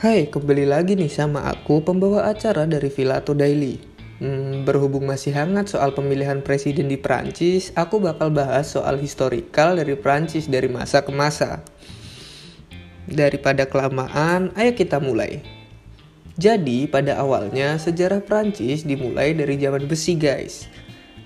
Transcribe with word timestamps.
Hai, 0.00 0.32
kembali 0.32 0.64
lagi 0.64 0.96
nih 0.96 1.12
sama 1.12 1.44
aku 1.44 1.84
pembawa 1.84 2.32
acara 2.32 2.64
dari 2.64 2.88
Villato 2.88 3.36
Daily. 3.36 3.76
Hmm, 4.16 4.64
berhubung 4.64 5.04
masih 5.04 5.36
hangat 5.36 5.76
soal 5.76 5.92
pemilihan 5.92 6.40
presiden 6.40 6.88
di 6.88 6.96
Prancis, 6.96 7.68
aku 7.76 8.00
bakal 8.00 8.32
bahas 8.32 8.72
soal 8.72 8.96
historikal 8.96 9.76
dari 9.76 9.92
Prancis 10.00 10.48
dari 10.48 10.72
masa 10.72 11.04
ke 11.04 11.12
masa. 11.12 11.60
Daripada 13.12 13.68
kelamaan, 13.68 14.56
ayo 14.56 14.72
kita 14.72 15.04
mulai. 15.04 15.44
Jadi, 16.40 16.88
pada 16.88 17.20
awalnya 17.20 17.76
sejarah 17.76 18.24
Prancis 18.24 18.88
dimulai 18.88 19.36
dari 19.36 19.60
zaman 19.60 19.84
besi, 19.84 20.16
guys. 20.16 20.64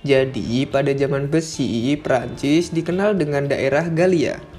Jadi, 0.02 0.66
pada 0.66 0.90
zaman 0.90 1.30
besi, 1.30 1.94
Prancis 2.02 2.74
dikenal 2.74 3.14
dengan 3.14 3.46
daerah 3.46 3.86
Galia 3.86 4.53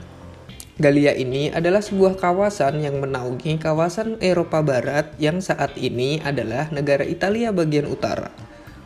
Galia 0.76 1.16
ini 1.16 1.48
adalah 1.56 1.80
sebuah 1.80 2.20
kawasan 2.20 2.84
yang 2.84 3.00
menaungi 3.00 3.56
kawasan 3.64 4.20
Eropa 4.20 4.60
Barat 4.60 5.16
yang 5.16 5.40
saat 5.40 5.72
ini 5.80 6.20
adalah 6.20 6.68
negara 6.68 7.08
Italia 7.08 7.56
bagian 7.56 7.88
utara, 7.88 8.28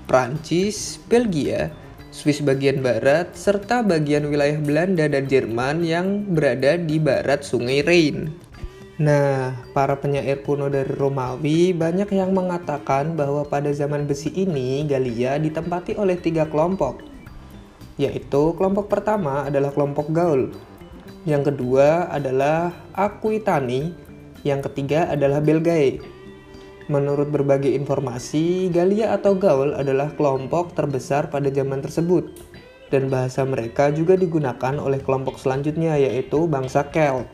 Prancis, 0.05 1.01
Belgia, 1.09 1.73
Swiss 2.13 2.45
bagian 2.45 2.85
barat, 2.85 3.33
serta 3.33 3.81
bagian 3.81 4.29
wilayah 4.29 4.61
Belanda 4.61 5.09
dan 5.09 5.25
Jerman 5.25 5.81
yang 5.81 6.29
berada 6.29 6.77
di 6.77 7.01
barat 7.01 7.41
Sungai 7.41 7.81
Rhine. 7.81 8.37
Nah, 9.01 9.57
para 9.73 9.97
penyair 9.97 10.45
kuno 10.45 10.69
dari 10.69 10.93
Romawi 10.93 11.73
banyak 11.73 12.13
yang 12.13 12.37
mengatakan 12.37 13.17
bahwa 13.17 13.49
pada 13.49 13.73
zaman 13.73 14.05
besi 14.05 14.29
ini 14.29 14.85
Galia 14.85 15.41
ditempati 15.41 15.97
oleh 15.97 16.21
tiga 16.21 16.45
kelompok, 16.45 17.01
yaitu 17.97 18.53
kelompok 18.53 18.93
pertama 18.93 19.49
adalah 19.49 19.73
kelompok 19.73 20.13
Gaul, 20.13 20.53
yang 21.29 21.45
kedua 21.45 22.09
adalah 22.09 22.73
Aquitani, 22.97 23.93
yang 24.41 24.65
ketiga 24.65 25.07
adalah 25.13 25.39
Belgae. 25.39 26.01
Menurut 26.89 27.29
berbagai 27.29 27.69
informasi, 27.69 28.73
Galia 28.73 29.13
atau 29.13 29.37
Gaul 29.37 29.77
adalah 29.77 30.09
kelompok 30.17 30.73
terbesar 30.73 31.29
pada 31.29 31.53
zaman 31.53 31.85
tersebut, 31.85 32.33
dan 32.89 33.07
bahasa 33.07 33.45
mereka 33.45 33.93
juga 33.93 34.17
digunakan 34.17 34.75
oleh 34.81 34.97
kelompok 34.99 35.37
selanjutnya 35.37 35.95
yaitu 36.01 36.49
bangsa 36.49 36.89
Celt. 36.89 37.29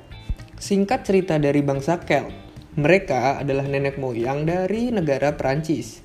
Singkat 0.59 1.07
cerita 1.07 1.39
dari 1.39 1.63
bangsa 1.63 1.95
Celt, 2.03 2.29
mereka 2.75 3.39
adalah 3.39 3.63
nenek 3.63 3.95
moyang 3.95 4.43
dari 4.43 4.91
negara 4.91 5.33
Prancis. 5.33 6.04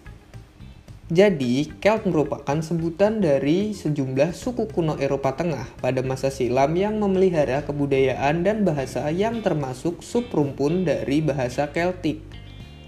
Jadi, 1.11 1.67
Celt 1.83 2.07
merupakan 2.07 2.63
sebutan 2.63 3.19
dari 3.19 3.75
sejumlah 3.75 4.31
suku 4.31 4.71
kuno 4.71 4.95
Eropa 4.95 5.35
Tengah 5.35 5.67
pada 5.83 6.07
masa 6.07 6.31
silam 6.31 6.71
yang 6.79 7.03
memelihara 7.03 7.67
kebudayaan 7.67 8.47
dan 8.47 8.63
bahasa 8.63 9.11
yang 9.11 9.43
termasuk 9.43 10.07
subrumpun 10.07 10.87
dari 10.87 11.19
bahasa 11.19 11.67
Celtic. 11.75 12.23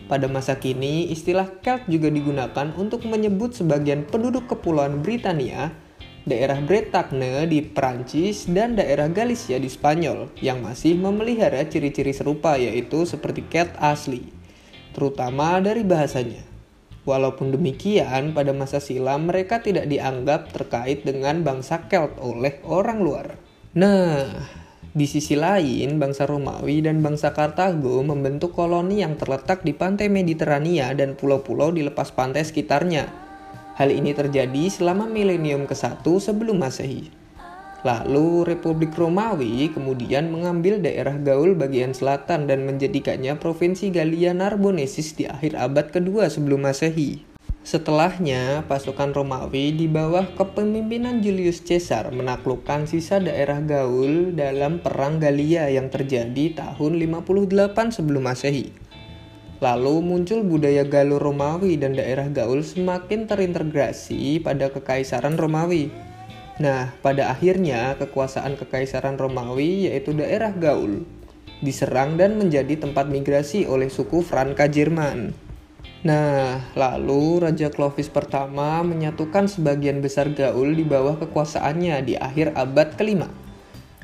Pada 0.06 0.30
masa 0.30 0.54
kini, 0.54 1.10
istilah 1.10 1.50
Celt 1.66 1.90
juga 1.90 2.14
digunakan 2.14 2.70
untuk 2.78 3.10
menyebut 3.10 3.58
sebagian 3.58 4.06
penduduk 4.06 4.46
kepulauan 4.46 5.02
Britania, 5.02 5.74
daerah 6.22 6.62
Bretagne 6.62 7.50
di 7.50 7.58
Prancis, 7.58 8.46
dan 8.46 8.78
daerah 8.78 9.10
Galicia 9.10 9.58
di 9.58 9.66
Spanyol 9.66 10.30
yang 10.38 10.62
masih 10.62 10.94
memelihara 10.94 11.66
ciri-ciri 11.66 12.14
serupa 12.14 12.54
yaitu 12.54 13.02
seperti 13.02 13.42
Celt 13.50 13.74
asli, 13.82 14.30
terutama 14.94 15.58
dari 15.58 15.82
bahasanya. 15.82 16.52
Walaupun 17.03 17.50
demikian, 17.50 18.31
pada 18.31 18.55
masa 18.55 18.78
silam 18.78 19.27
mereka 19.27 19.58
tidak 19.58 19.91
dianggap 19.91 20.55
terkait 20.55 21.03
dengan 21.03 21.42
bangsa 21.42 21.91
Celt 21.91 22.14
oleh 22.22 22.62
orang 22.62 23.03
luar. 23.03 23.27
Nah, 23.75 24.22
di 24.92 25.08
sisi 25.08 25.34
lain, 25.34 25.98
bangsa 25.98 26.28
Romawi 26.28 26.84
dan 26.84 27.00
bangsa 27.00 27.34
Kartago 27.34 28.05
membentuk 28.06 28.53
koloni 28.53 29.00
yang 29.00 29.19
terletak 29.19 29.67
di 29.67 29.75
pantai 29.75 30.12
Mediterania 30.12 30.92
dan 30.92 31.19
pulau-pulau 31.19 31.73
di 31.73 31.80
lepas 31.80 32.14
pantai 32.14 32.47
sekitarnya. 32.47 33.08
Hal 33.80 33.89
ini 33.89 34.12
terjadi 34.12 34.69
selama 34.69 35.08
milenium 35.08 35.64
ke-1 35.64 36.05
sebelum 36.05 36.61
Masehi. 36.61 37.21
Lalu 37.82 38.46
Republik 38.46 38.94
Romawi 38.94 39.66
kemudian 39.74 40.30
mengambil 40.30 40.78
daerah 40.78 41.18
Gaul 41.18 41.58
bagian 41.58 41.90
selatan 41.90 42.46
dan 42.46 42.62
menjadikannya 42.62 43.34
Provinsi 43.42 43.90
Gallia 43.90 44.30
Narbonensis 44.30 45.18
di 45.18 45.26
akhir 45.26 45.58
abad 45.58 45.90
kedua 45.90 46.30
sebelum 46.30 46.62
Masehi. 46.62 47.26
Setelahnya, 47.62 48.66
pasukan 48.70 49.14
Romawi 49.14 49.74
di 49.74 49.90
bawah 49.90 50.30
kepemimpinan 50.34 51.22
Julius 51.22 51.62
Caesar 51.62 52.10
menaklukkan 52.10 52.86
sisa 52.90 53.22
daerah 53.22 53.58
Gaul 53.62 54.34
dalam 54.34 54.82
Perang 54.82 55.18
Gallia 55.18 55.66
yang 55.70 55.90
terjadi 55.90 56.58
tahun 56.58 56.98
58 56.98 57.98
sebelum 57.98 58.22
Masehi. 58.30 58.70
Lalu 59.62 59.94
muncul 60.02 60.42
budaya 60.42 60.82
Galuh 60.82 61.22
Romawi 61.22 61.78
dan 61.78 61.94
daerah 61.94 62.26
Gaul 62.26 62.66
semakin 62.66 63.30
terintegrasi 63.30 64.42
pada 64.42 64.70
Kekaisaran 64.70 65.38
Romawi. 65.38 66.11
Nah, 66.62 66.95
pada 67.02 67.34
akhirnya 67.34 67.98
kekuasaan 67.98 68.55
Kekaisaran 68.55 69.18
Romawi 69.18 69.90
yaitu 69.90 70.14
daerah 70.14 70.55
Gaul 70.55 71.02
diserang 71.58 72.14
dan 72.14 72.39
menjadi 72.39 72.78
tempat 72.78 73.11
migrasi 73.11 73.67
oleh 73.67 73.90
suku 73.90 74.23
Franka 74.23 74.70
Jerman. 74.70 75.34
Nah, 76.06 76.62
lalu 76.78 77.42
Raja 77.42 77.67
Clovis 77.67 78.06
pertama 78.06 78.78
menyatukan 78.86 79.50
sebagian 79.50 79.98
besar 79.98 80.30
Gaul 80.30 80.78
di 80.78 80.86
bawah 80.86 81.18
kekuasaannya 81.18 81.98
di 82.06 82.14
akhir 82.14 82.55
abad 82.55 82.94
kelima. 82.94 83.27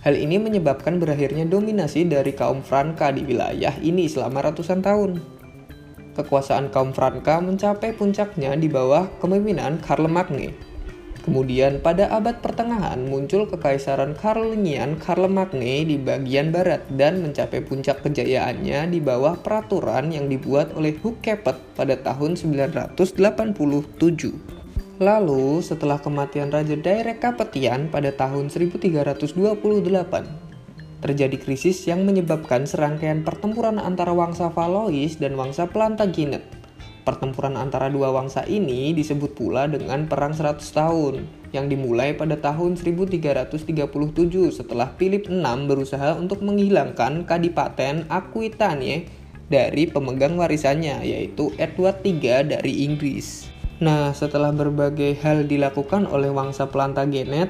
Hal 0.02 0.19
ini 0.19 0.42
menyebabkan 0.42 0.98
berakhirnya 0.98 1.46
dominasi 1.46 2.10
dari 2.10 2.34
kaum 2.34 2.66
Franka 2.66 3.14
di 3.14 3.22
wilayah 3.22 3.75
ini 3.78 4.10
selama 4.10 4.50
ratusan 4.50 4.82
tahun. 4.82 5.22
Kekuasaan 6.19 6.75
kaum 6.75 6.90
Franka 6.90 7.38
mencapai 7.38 7.94
puncaknya 7.94 8.58
di 8.58 8.66
bawah 8.66 9.06
kepemimpinan 9.22 9.78
Karl 9.78 10.10
Magne 10.10 10.67
Kemudian 11.28 11.84
pada 11.84 12.08
abad 12.08 12.40
pertengahan 12.40 13.04
muncul 13.04 13.44
kekaisaran 13.44 14.16
Karolingian 14.16 14.96
Karl 14.96 15.28
Magne 15.28 15.84
di 15.84 16.00
bagian 16.00 16.48
barat 16.48 16.80
dan 16.88 17.20
mencapai 17.20 17.60
puncak 17.60 18.00
kejayaannya 18.00 18.88
di 18.88 18.96
bawah 18.96 19.36
peraturan 19.36 20.08
yang 20.08 20.32
dibuat 20.32 20.72
oleh 20.72 20.96
Hugh 20.96 21.20
Capet 21.20 21.60
pada 21.76 22.00
tahun 22.00 22.40
987. 22.40 22.96
Lalu, 25.04 25.60
setelah 25.60 26.00
kematian 26.00 26.48
Raja 26.48 26.80
Daerah 26.80 27.20
Kapetian 27.20 27.92
pada 27.92 28.08
tahun 28.08 28.48
1328, 28.48 29.36
terjadi 31.04 31.36
krisis 31.36 31.84
yang 31.84 32.08
menyebabkan 32.08 32.64
serangkaian 32.64 33.20
pertempuran 33.20 33.76
antara 33.76 34.16
Wangsa 34.16 34.48
Valois 34.48 35.20
dan 35.20 35.36
Wangsa 35.36 35.68
Plantagenet 35.68 36.57
Pertempuran 37.06 37.56
antara 37.56 37.88
dua 37.88 38.12
wangsa 38.12 38.44
ini 38.44 38.92
disebut 38.92 39.32
pula 39.32 39.64
dengan 39.70 40.04
Perang 40.10 40.36
100 40.36 40.60
Tahun 40.60 41.14
yang 41.56 41.70
dimulai 41.72 42.12
pada 42.12 42.36
tahun 42.36 42.76
1337 42.76 43.64
setelah 44.53 44.92
Philip 45.00 45.25
VI 45.32 45.64
berusaha 45.64 46.12
untuk 46.20 46.44
menghilangkan 46.44 47.25
Kadipaten 47.25 48.04
Aquitania 48.12 49.08
dari 49.48 49.88
pemegang 49.88 50.37
warisannya 50.37 51.00
yaitu 51.08 51.48
Edward 51.56 52.04
III 52.04 52.44
dari 52.44 52.84
Inggris. 52.84 53.48
Nah, 53.81 54.12
setelah 54.12 54.53
berbagai 54.53 55.16
hal 55.25 55.48
dilakukan 55.48 56.04
oleh 56.04 56.28
wangsa 56.28 56.69
Plantagenet, 56.69 57.48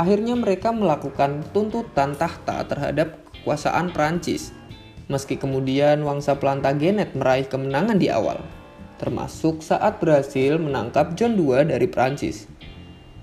akhirnya 0.00 0.32
mereka 0.38 0.72
melakukan 0.72 1.44
tuntutan 1.52 2.16
tahta 2.16 2.64
terhadap 2.64 3.20
kekuasaan 3.36 3.92
Prancis. 3.92 4.56
Meski 5.10 5.36
kemudian 5.36 6.00
wangsa 6.06 6.38
Plantagenet 6.38 7.12
meraih 7.18 7.44
kemenangan 7.44 7.98
di 7.98 8.08
awal 8.08 8.40
termasuk 9.00 9.64
saat 9.64 9.96
berhasil 9.96 10.60
menangkap 10.60 11.16
John 11.16 11.40
II 11.40 11.56
dari 11.64 11.88
Prancis. 11.88 12.44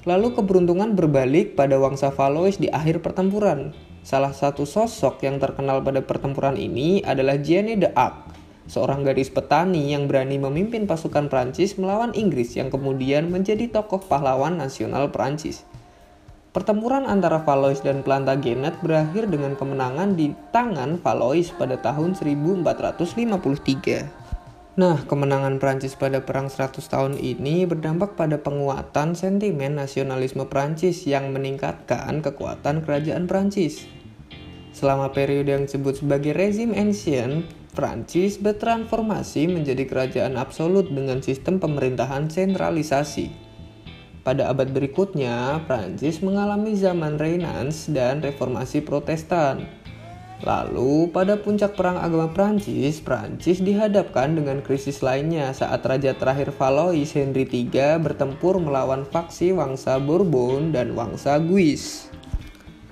Lalu 0.09 0.33
keberuntungan 0.33 0.97
berbalik 0.97 1.53
pada 1.53 1.77
Wangsa 1.77 2.09
Valois 2.09 2.57
di 2.57 2.65
akhir 2.73 3.05
pertempuran. 3.05 3.77
Salah 4.01 4.33
satu 4.33 4.65
sosok 4.65 5.21
yang 5.21 5.37
terkenal 5.37 5.85
pada 5.85 6.01
pertempuran 6.01 6.57
ini 6.57 7.05
adalah 7.05 7.37
Jeanne 7.37 7.77
d'Arc, 7.77 8.33
seorang 8.65 9.05
gadis 9.05 9.29
petani 9.29 9.93
yang 9.93 10.09
berani 10.09 10.41
memimpin 10.41 10.89
pasukan 10.89 11.29
Prancis 11.29 11.77
melawan 11.77 12.09
Inggris 12.17 12.57
yang 12.57 12.73
kemudian 12.73 13.29
menjadi 13.29 13.69
tokoh 13.69 14.01
pahlawan 14.01 14.57
nasional 14.57 15.13
Prancis. 15.13 15.61
Pertempuran 16.55 17.05
antara 17.05 17.43
Valois 17.43 17.83
dan 17.85 18.01
Plantagenet 18.01 18.81
berakhir 18.81 19.29
dengan 19.29 19.53
kemenangan 19.53 20.17
di 20.17 20.33
tangan 20.49 20.97
Valois 21.03 21.53
pada 21.53 21.77
tahun 21.77 22.17
1453. 22.17 24.26
Nah, 24.77 25.09
kemenangan 25.09 25.57
Prancis 25.57 25.97
pada 25.97 26.21
Perang 26.21 26.53
100 26.53 26.85
tahun 26.85 27.17
ini 27.17 27.65
berdampak 27.65 28.13
pada 28.13 28.37
penguatan 28.37 29.17
sentimen 29.17 29.73
nasionalisme 29.73 30.45
Prancis 30.45 31.01
yang 31.09 31.33
meningkatkan 31.33 32.21
kekuatan 32.21 32.85
kerajaan 32.85 33.25
Prancis. 33.25 33.89
Selama 34.77 35.09
periode 35.09 35.49
yang 35.49 35.65
disebut 35.65 36.05
sebagai 36.05 36.37
rezim 36.37 36.77
ancient, 36.77 37.49
Prancis 37.73 38.37
bertransformasi 38.37 39.49
menjadi 39.49 39.89
kerajaan 39.89 40.37
absolut 40.37 40.85
dengan 40.93 41.25
sistem 41.25 41.57
pemerintahan 41.57 42.29
sentralisasi. 42.29 43.33
Pada 44.21 44.53
abad 44.53 44.69
berikutnya, 44.69 45.57
Prancis 45.65 46.21
mengalami 46.21 46.77
zaman 46.77 47.17
Renaissance 47.17 47.89
dan 47.89 48.21
reformasi 48.21 48.85
Protestan 48.85 49.86
Lalu, 50.45 51.09
pada 51.09 51.33
puncak 51.33 51.73
perang 51.73 51.97
agama 51.97 52.29
Prancis, 52.29 53.01
Prancis 53.01 53.57
dihadapkan 53.57 54.37
dengan 54.37 54.61
krisis 54.61 55.01
lainnya 55.01 55.49
saat 55.49 55.81
raja 55.81 56.13
terakhir 56.13 56.53
Valois 56.53 57.09
Henry 57.09 57.49
III 57.49 57.97
bertempur 57.97 58.61
melawan 58.61 59.01
faksi 59.01 59.49
Wangsa 59.57 59.97
Bourbon 59.97 60.69
dan 60.69 60.93
Wangsa 60.93 61.41
Guise. 61.41 62.13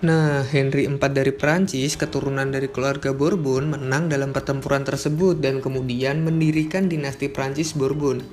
Nah, 0.02 0.42
Henry 0.42 0.90
IV 0.90 1.02
dari 1.14 1.30
Prancis, 1.30 1.94
keturunan 1.94 2.50
dari 2.50 2.66
keluarga 2.66 3.14
Bourbon, 3.14 3.78
menang 3.78 4.10
dalam 4.10 4.34
pertempuran 4.34 4.82
tersebut 4.82 5.38
dan 5.38 5.62
kemudian 5.62 6.26
mendirikan 6.26 6.90
dinasti 6.90 7.30
Prancis 7.30 7.78
Bourbon. 7.78 8.26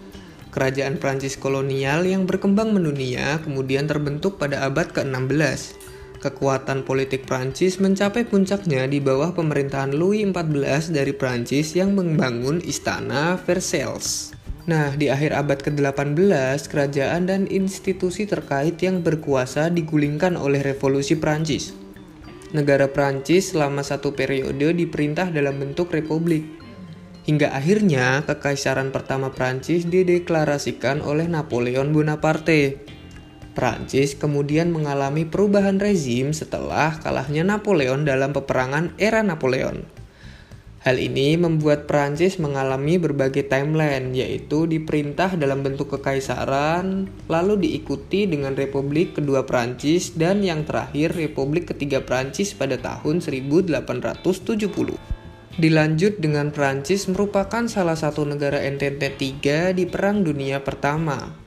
Kerajaan 0.52 1.00
Prancis 1.00 1.36
kolonial 1.36 2.04
yang 2.04 2.28
berkembang 2.28 2.76
mendunia 2.76 3.40
kemudian 3.40 3.88
terbentuk 3.88 4.36
pada 4.36 4.68
abad 4.68 4.88
ke-16 4.92 5.81
kekuatan 6.22 6.86
politik 6.86 7.26
Prancis 7.26 7.82
mencapai 7.82 8.22
puncaknya 8.22 8.86
di 8.86 9.02
bawah 9.02 9.34
pemerintahan 9.34 9.90
Louis 9.90 10.22
XIV 10.22 10.94
dari 10.94 11.10
Prancis 11.10 11.74
yang 11.74 11.98
membangun 11.98 12.62
istana 12.62 13.34
Versailles. 13.34 14.30
Nah, 14.62 14.94
di 14.94 15.10
akhir 15.10 15.34
abad 15.34 15.58
ke-18, 15.58 16.70
kerajaan 16.70 17.26
dan 17.26 17.50
institusi 17.50 18.30
terkait 18.30 18.78
yang 18.78 19.02
berkuasa 19.02 19.66
digulingkan 19.74 20.38
oleh 20.38 20.62
revolusi 20.62 21.18
Prancis. 21.18 21.74
Negara 22.54 22.86
Prancis 22.86 23.50
selama 23.50 23.82
satu 23.82 24.14
periode 24.14 24.70
diperintah 24.78 25.34
dalam 25.34 25.58
bentuk 25.58 25.90
republik. 25.90 26.46
Hingga 27.26 27.50
akhirnya, 27.50 28.22
kekaisaran 28.22 28.94
pertama 28.94 29.34
Prancis 29.34 29.82
dideklarasikan 29.90 31.02
oleh 31.02 31.26
Napoleon 31.26 31.90
Bonaparte. 31.90 32.91
Prancis 33.52 34.16
kemudian 34.16 34.72
mengalami 34.72 35.28
perubahan 35.28 35.76
rezim 35.76 36.32
setelah 36.32 36.96
kalahnya 36.98 37.44
Napoleon 37.44 38.08
dalam 38.08 38.32
peperangan 38.32 38.96
era 38.96 39.20
Napoleon. 39.20 39.84
Hal 40.82 40.98
ini 40.98 41.38
membuat 41.38 41.86
Prancis 41.86 42.42
mengalami 42.42 42.98
berbagai 42.98 43.46
timeline, 43.46 44.10
yaitu 44.18 44.66
diperintah 44.66 45.38
dalam 45.38 45.62
bentuk 45.62 45.94
kekaisaran, 45.94 47.06
lalu 47.30 47.54
diikuti 47.62 48.26
dengan 48.26 48.58
Republik 48.58 49.14
Kedua 49.14 49.46
Prancis, 49.46 50.18
dan 50.18 50.42
yang 50.42 50.66
terakhir 50.66 51.14
Republik 51.14 51.70
Ketiga 51.70 52.02
Prancis 52.02 52.50
pada 52.50 52.82
tahun 52.82 53.22
1870. 53.22 54.98
Dilanjut 55.52 56.18
dengan 56.18 56.50
Prancis 56.50 57.06
merupakan 57.06 57.62
salah 57.70 57.94
satu 57.94 58.26
negara 58.26 58.58
Entente 58.66 59.06
III 59.06 59.78
di 59.78 59.86
Perang 59.86 60.26
Dunia 60.26 60.66
Pertama, 60.66 61.41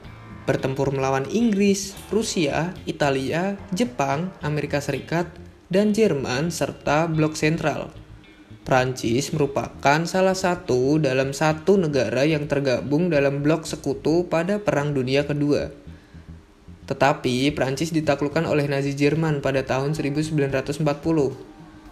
bertempur 0.46 0.94
melawan 0.94 1.26
Inggris, 1.30 1.98
Rusia, 2.14 2.74
Italia, 2.86 3.58
Jepang, 3.74 4.32
Amerika 4.46 4.78
Serikat, 4.80 5.30
dan 5.70 5.92
Jerman 5.92 6.54
serta 6.54 7.10
blok 7.10 7.34
sentral. 7.34 7.90
Prancis 8.66 9.30
merupakan 9.30 10.10
salah 10.10 10.34
satu 10.34 10.98
dalam 10.98 11.38
satu 11.38 11.78
negara 11.78 12.26
yang 12.26 12.50
tergabung 12.50 13.14
dalam 13.14 13.46
blok 13.46 13.70
sekutu 13.70 14.26
pada 14.26 14.58
Perang 14.58 14.90
Dunia 14.90 15.22
Kedua. 15.22 15.70
Tetapi 16.90 17.54
Prancis 17.54 17.94
ditaklukkan 17.94 18.46
oleh 18.46 18.66
Nazi 18.66 18.98
Jerman 18.98 19.42
pada 19.42 19.62
tahun 19.66 19.94
1940. 19.94 20.82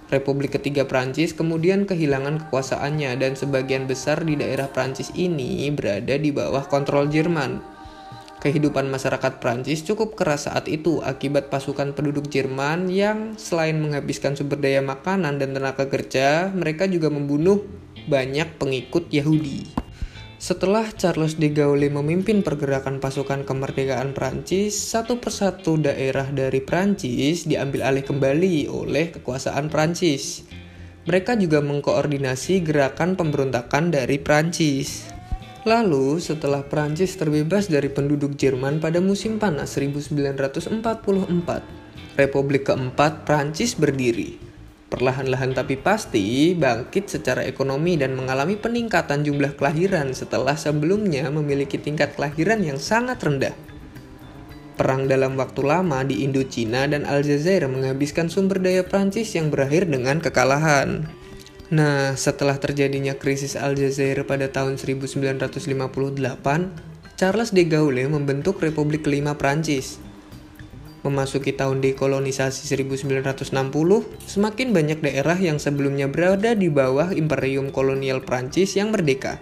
Republik 0.09 0.53
ketiga 0.53 0.85
Prancis 0.85 1.33
kemudian 1.33 1.89
kehilangan 1.89 2.45
kekuasaannya 2.45 3.17
dan 3.17 3.33
sebagian 3.33 3.89
besar 3.89 4.21
di 4.21 4.37
daerah 4.37 4.69
Prancis 4.69 5.09
ini 5.17 5.65
berada 5.73 6.17
di 6.17 6.29
bawah 6.29 6.69
kontrol 6.69 7.09
Jerman. 7.09 7.72
Kehidupan 8.43 8.91
masyarakat 8.91 9.39
Prancis 9.39 9.87
cukup 9.87 10.19
keras 10.19 10.51
saat 10.51 10.67
itu 10.67 10.99
akibat 10.99 11.47
pasukan 11.47 11.95
penduduk 11.95 12.27
Jerman 12.27 12.91
yang 12.91 13.39
selain 13.39 13.79
menghabiskan 13.79 14.35
sumber 14.35 14.59
daya 14.59 14.83
makanan 14.83 15.39
dan 15.39 15.55
tenaga 15.55 15.87
kerja, 15.87 16.51
mereka 16.51 16.83
juga 16.91 17.07
membunuh 17.07 17.63
banyak 18.11 18.59
pengikut 18.59 19.07
Yahudi. 19.15 19.71
Setelah 20.43 20.91
Charles 20.91 21.39
de 21.39 21.55
Gaulle 21.55 21.87
memimpin 21.87 22.43
pergerakan 22.43 22.99
pasukan 22.99 23.47
kemerdekaan 23.47 24.11
Prancis, 24.11 24.75
satu 24.75 25.23
persatu 25.23 25.79
daerah 25.79 26.27
dari 26.27 26.59
Prancis 26.59 27.47
diambil 27.47 27.87
alih 27.87 28.03
kembali 28.03 28.67
oleh 28.67 29.15
kekuasaan 29.15 29.71
Prancis. 29.71 30.43
Mereka 31.07 31.39
juga 31.39 31.63
mengkoordinasi 31.63 32.59
gerakan 32.59 33.15
pemberontakan 33.15 33.95
dari 33.95 34.19
Prancis. 34.19 35.12
Lalu, 35.63 36.19
setelah 36.19 36.59
Prancis 36.59 37.15
terbebas 37.15 37.71
dari 37.71 37.87
penduduk 37.87 38.35
Jerman 38.35 38.83
pada 38.83 38.99
musim 38.99 39.39
panas 39.39 39.79
1944, 39.79 40.83
Republik 42.19 42.67
keempat 42.67 43.23
Prancis 43.23 43.79
berdiri. 43.79 44.35
Perlahan-lahan 44.91 45.55
tapi 45.55 45.79
pasti 45.79 46.51
bangkit 46.51 47.07
secara 47.07 47.47
ekonomi 47.47 47.95
dan 47.95 48.11
mengalami 48.13 48.59
peningkatan 48.59 49.23
jumlah 49.23 49.55
kelahiran 49.55 50.11
setelah 50.11 50.59
sebelumnya 50.59 51.31
memiliki 51.31 51.79
tingkat 51.79 52.19
kelahiran 52.19 52.59
yang 52.59 52.77
sangat 52.77 53.23
rendah. 53.23 53.55
Perang 54.75 55.07
dalam 55.07 55.39
waktu 55.39 55.63
lama 55.63 56.03
di 56.03 56.27
Indochina 56.27 56.91
dan 56.91 57.07
Aljazair 57.07 57.63
menghabiskan 57.71 58.27
sumber 58.27 58.59
daya 58.59 58.83
Prancis 58.83 59.31
yang 59.31 59.47
berakhir 59.47 59.87
dengan 59.87 60.19
kekalahan. 60.19 61.22
Nah, 61.73 62.13
setelah 62.13 62.61
terjadinya 62.61 63.17
krisis 63.17 63.57
Aljazair 63.57 64.21
pada 64.29 64.45
tahun 64.45 64.77
1958, 64.77 65.57
Charles 67.17 67.49
de 67.49 67.65
Gaulle 67.65 68.05
membentuk 68.05 68.61
Republik 68.61 69.01
kelima 69.01 69.33
Prancis. 69.33 69.97
Memasuki 71.01 71.49
tahun 71.49 71.81
dekolonisasi 71.81 72.69
1960, 72.69 73.57
semakin 74.21 74.69
banyak 74.69 75.01
daerah 75.01 75.33
yang 75.33 75.57
sebelumnya 75.57 76.05
berada 76.05 76.53
di 76.53 76.69
bawah 76.69 77.09
imperium 77.09 77.73
kolonial 77.73 78.21
Prancis 78.21 78.77
yang 78.77 78.93
merdeka. 78.93 79.41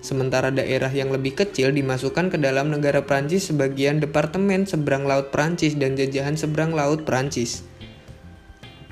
Sementara 0.00 0.48
daerah 0.48 0.88
yang 0.88 1.12
lebih 1.12 1.36
kecil 1.36 1.76
dimasukkan 1.76 2.32
ke 2.32 2.40
dalam 2.40 2.72
negara 2.72 3.04
Prancis 3.04 3.52
sebagian 3.52 4.00
departemen 4.00 4.64
seberang 4.64 5.04
laut 5.04 5.28
Prancis 5.28 5.76
dan 5.76 5.92
jajahan 5.92 6.40
seberang 6.40 6.72
laut 6.72 7.04
Prancis. 7.04 7.75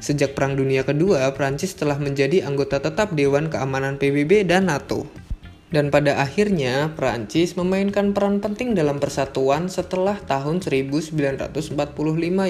Sejak 0.04 0.36
Perang 0.36 0.52
Dunia 0.52 0.84
Kedua, 0.84 1.32
Prancis 1.32 1.72
telah 1.80 1.96
menjadi 1.96 2.44
anggota 2.44 2.76
tetap 2.76 3.16
Dewan 3.16 3.48
Keamanan 3.48 3.96
PBB 3.96 4.44
dan 4.44 4.68
NATO. 4.68 5.08
Dan 5.72 5.88
pada 5.88 6.20
akhirnya, 6.20 6.92
Prancis 6.92 7.56
memainkan 7.56 8.12
peran 8.12 8.44
penting 8.44 8.76
dalam 8.76 9.00
persatuan 9.00 9.72
setelah 9.72 10.20
tahun 10.20 10.60
1945 10.60 11.56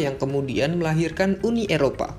yang 0.02 0.18
kemudian 0.18 0.82
melahirkan 0.82 1.38
Uni 1.46 1.70
Eropa. 1.70 2.18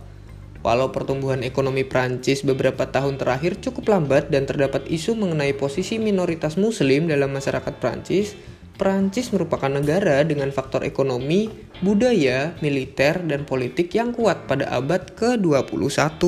Walau 0.64 0.96
pertumbuhan 0.96 1.44
ekonomi 1.44 1.84
Prancis 1.84 2.40
beberapa 2.40 2.88
tahun 2.88 3.20
terakhir 3.20 3.60
cukup 3.60 3.92
lambat 3.92 4.32
dan 4.32 4.48
terdapat 4.48 4.88
isu 4.88 5.20
mengenai 5.20 5.52
posisi 5.52 6.00
minoritas 6.00 6.56
muslim 6.56 7.12
dalam 7.12 7.36
masyarakat 7.36 7.75
Prancis, 7.84 8.39
Prancis 8.75 9.32
merupakan 9.32 9.72
negara 9.72 10.20
dengan 10.27 10.51
faktor 10.51 10.84
ekonomi, 10.84 11.48
budaya, 11.79 12.51
militer, 12.60 13.24
dan 13.24 13.48
politik 13.48 13.96
yang 13.96 14.12
kuat 14.12 14.51
pada 14.51 14.67
abad 14.67 15.15
ke-21. 15.15 16.20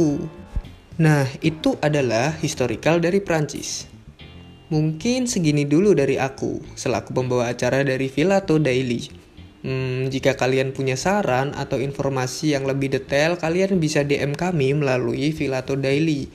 Nah, 1.03 1.27
itu 1.43 1.75
adalah 1.83 2.31
historical 2.39 3.03
dari 3.03 3.19
Prancis. 3.19 3.91
Mungkin 4.71 5.27
segini 5.27 5.67
dulu 5.67 5.91
dari 5.91 6.15
aku, 6.15 6.63
selaku 6.75 7.11
pembawa 7.11 7.51
acara 7.51 7.83
dari 7.83 8.07
Filato 8.07 8.59
Daily. 8.59 9.11
Hmm, 9.67 10.07
jika 10.07 10.39
kalian 10.39 10.71
punya 10.71 10.95
saran 10.95 11.51
atau 11.51 11.83
informasi 11.83 12.55
yang 12.55 12.63
lebih 12.63 12.95
detail, 12.95 13.35
kalian 13.35 13.79
bisa 13.83 14.07
DM 14.07 14.31
kami 14.35 14.71
melalui 14.71 15.35
Filato 15.35 15.75
Daily. 15.75 16.31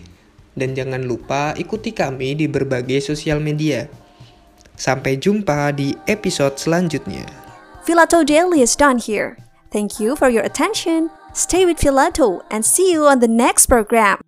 Dan 0.52 0.76
jangan 0.76 1.08
lupa 1.08 1.56
ikuti 1.56 1.96
kami 1.96 2.36
di 2.36 2.44
berbagai 2.52 3.00
sosial 3.00 3.40
media. 3.40 4.01
Sampai 4.82 5.14
jumpa 5.14 5.70
di 5.70 5.94
episode 6.10 6.58
selanjutnya. 6.58 7.22
Filato 7.86 8.26
Daily 8.26 8.66
is 8.66 8.74
done 8.74 8.98
here. 8.98 9.38
Thank 9.70 10.02
you 10.02 10.18
for 10.18 10.26
your 10.26 10.42
attention. 10.42 11.06
Stay 11.38 11.62
with 11.62 11.78
Filato 11.78 12.42
and 12.50 12.66
see 12.66 12.90
you 12.90 13.06
on 13.06 13.22
the 13.22 13.30
next 13.30 13.70
program. 13.70 14.18